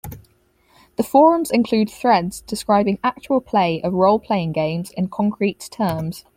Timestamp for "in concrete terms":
4.89-6.25